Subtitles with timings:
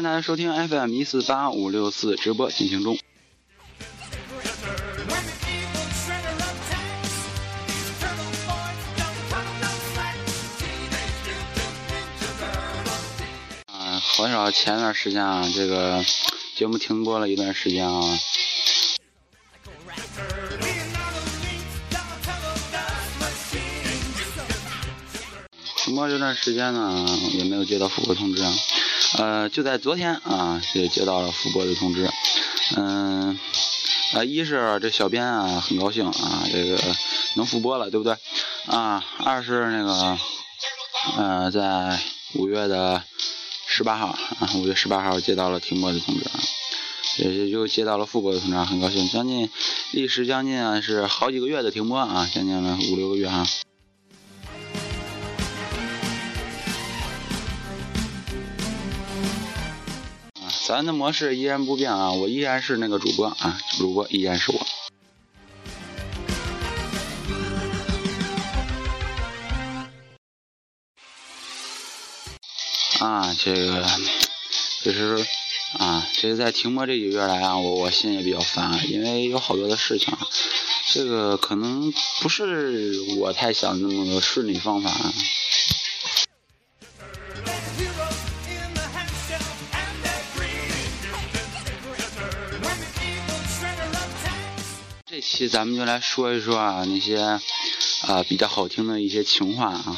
[0.00, 2.98] 欢迎大家收听 FM 一四八五六四直播进行中。
[13.66, 16.02] 啊，很少前段时间啊，这个
[16.56, 18.00] 节目停播了一段时间啊。
[25.76, 28.50] 停播这段时间呢，也没有接到复播通知啊。
[29.18, 32.08] 呃，就在昨天啊，就接到了复播的通知。
[32.76, 33.38] 嗯，
[34.14, 36.78] 啊，一是这小编啊很高兴啊，这个
[37.34, 38.16] 能复播了，对不对？
[38.66, 40.18] 啊，二是那个，
[41.16, 41.98] 呃，在
[42.34, 43.02] 五月的
[43.66, 44.06] 十八号
[44.38, 46.40] 啊，五月十八号接到了停播的通知啊，
[47.18, 49.08] 也就接到了复播的通知，很高兴。
[49.08, 49.50] 将近
[49.90, 53.44] 历时将近啊是好几个月的停播啊，将近了五六个月哈。
[60.66, 64.66] 咱的模式依然不变啊，我依然是那个主播啊，主播依然是我。
[73.04, 73.84] 啊，这个
[74.84, 75.26] 就是
[75.78, 80.20] 啊，这个在停播这几个月来啊，我我心也比较烦，啊因为有好多的事情啊，
[80.92, 84.90] 这个可能不是我太想那么个顺利方法。
[84.92, 85.39] 这
[95.40, 99.96] 期咱们就来说一说啊，那些啊比较好听的一些情话啊。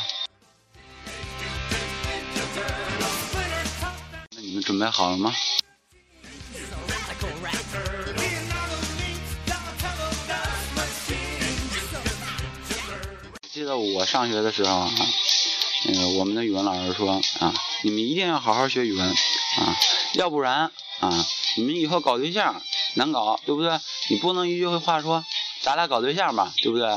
[4.36, 5.34] 那你们准备好了吗？
[13.50, 14.92] 记得我上学的时候啊，
[15.86, 17.52] 那个我们的语文老师说啊，
[17.82, 19.76] 你们一定要好好学语文啊，
[20.14, 22.62] 要不然啊，你们以后搞对象
[22.94, 23.76] 难搞，对不对？
[24.10, 25.24] 你不能一句话说，
[25.62, 26.88] 咱俩搞对象吧，对不对？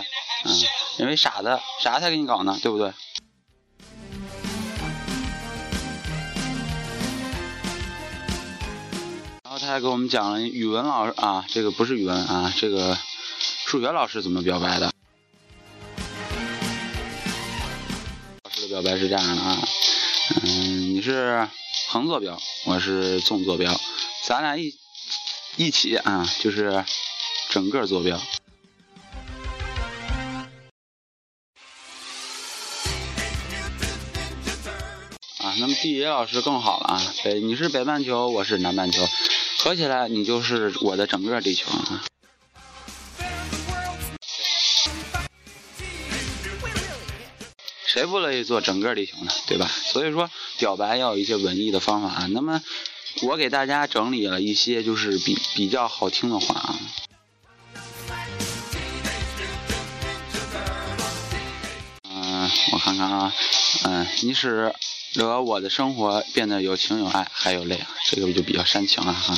[0.44, 0.62] 嗯，
[0.98, 2.92] 因为傻子啥才给你搞呢，对不对？
[9.44, 12.98] 然后他还给我们讲了语文老师啊，这个不是语文啊，这个
[13.66, 14.92] 数学老师怎么表白的？
[18.44, 19.58] 老师的表白是这样的啊，
[20.44, 21.48] 嗯，你是
[21.88, 23.74] 横坐标，我是纵坐标，
[24.24, 24.74] 咱俩一
[25.58, 26.84] 一起啊，就是
[27.50, 28.18] 整个坐标。
[35.38, 39.08] 啊，那么地理老师更好了啊，北你是北半球，我是南半球，
[39.60, 42.04] 合起来你就是我的整个地球啊。
[47.86, 49.32] 谁不乐意做整个地球呢？
[49.48, 49.68] 对吧？
[49.68, 50.30] 所以说
[50.60, 52.28] 表白要有一些文艺的方法啊。
[52.30, 52.62] 那么
[53.24, 56.80] 我给大家整理了一些就是比比较好听的话啊。
[62.03, 63.34] 嗯，我看看啊，
[63.86, 64.74] 嗯，你使
[65.14, 69.36] 得我的生活变得有情有爱还有泪啊，这个就比较煽情了哈。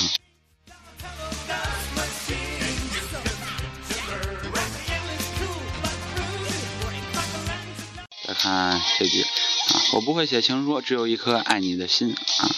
[8.26, 12.50] 再看这句啊，我不会写情书，只有一颗爱你的心啊。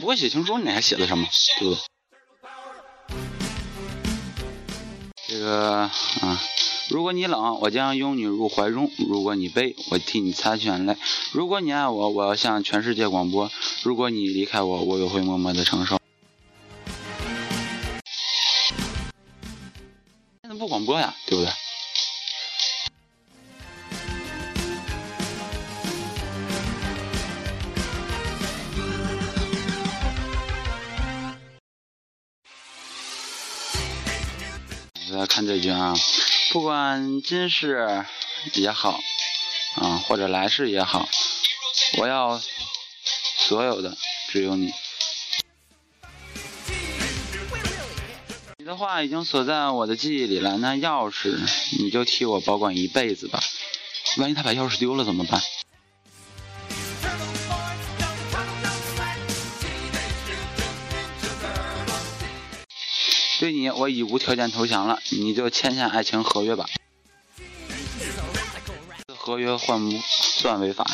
[0.00, 1.28] 不会写情书，你还写的什么？
[1.58, 1.80] 对不对？
[5.28, 5.90] 这个
[6.22, 6.40] 啊，
[6.88, 10.94] 如果你冷，我将拥你入怀中；如果你悲，我替你擦去眼泪；
[11.32, 13.50] 如果你爱我，我要向全世界广播；
[13.82, 15.98] 如果你离开我，我也会默默的承受。
[20.42, 21.52] 现在不广播呀，对不对？
[35.50, 35.92] 这句啊，
[36.52, 38.06] 不管今世
[38.54, 39.00] 也好，
[39.74, 41.08] 啊或者来世也好，
[41.98, 42.40] 我要
[43.48, 43.96] 所有的
[44.28, 44.72] 只有你。
[48.58, 51.36] 你的话已经锁在我的记忆里了，那钥匙
[51.80, 53.42] 你就替我保管一辈子吧。
[54.18, 55.42] 万一他把钥匙丢了怎么办？
[63.40, 66.66] 对你，我已无条件投降了，你就签下爱情合约吧。
[69.16, 70.84] 合约换不算违法。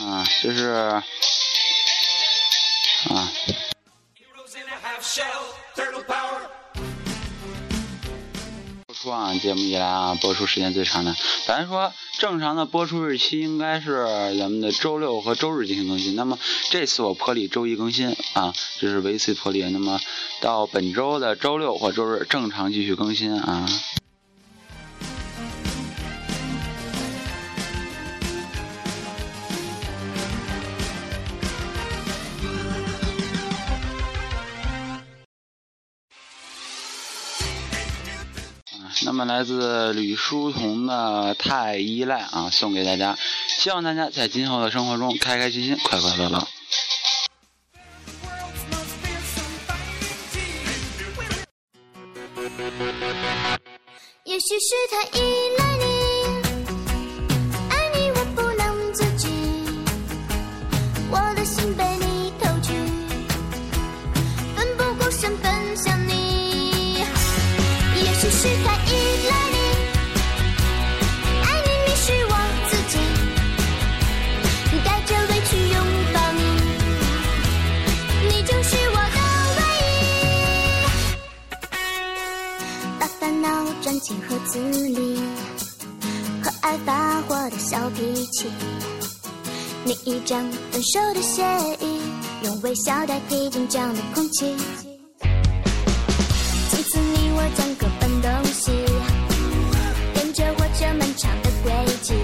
[0.00, 1.02] 啊，这是
[9.02, 11.16] 播出啊，节目以来啊，播出时间最长的。
[11.44, 14.06] 咱说正常的播出日期应该是
[14.38, 16.14] 咱们的周六和周日进行更新。
[16.14, 16.38] 那么
[16.70, 19.62] 这次我破例周一更新啊，这是唯一破例。
[19.70, 19.98] 那么
[20.40, 23.66] 到本周的周六或周日正常继续更新啊。
[39.26, 43.16] 来自吕书彤的《太依赖》啊，送给大家，
[43.48, 46.48] 希望大家在今后的生活中开开心心、快快乐乐。
[54.24, 55.20] 也许是太依
[55.58, 55.84] 赖你，
[57.70, 59.28] 爱你我不能自己，
[61.10, 61.84] 我的心被
[83.92, 85.20] 恼装进盒子里，
[86.42, 88.46] 和爱发火的小脾气。
[89.84, 91.42] 你一张分手的协
[91.84, 92.00] 议，
[92.44, 94.54] 用微笑代替紧张的空气。
[96.70, 98.72] 从此你我将各奔东西，
[100.14, 102.14] 跟着火车漫长的轨迹，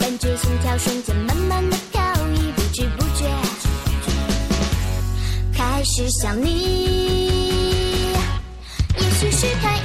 [0.00, 2.02] 感觉心跳瞬间慢慢的飘
[2.32, 3.24] 移，不知不觉
[5.56, 7.22] 开始想你。
[8.96, 9.76] 也许是太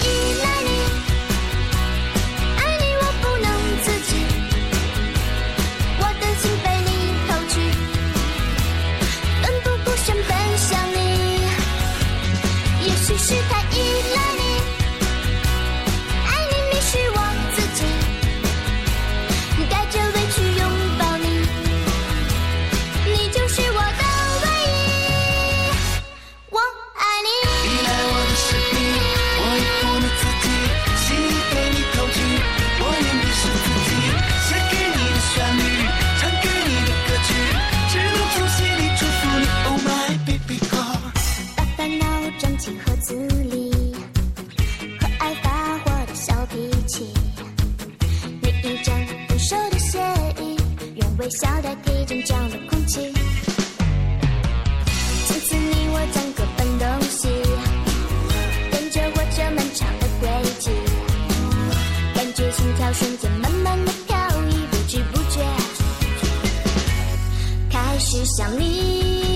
[68.09, 69.28] 去想你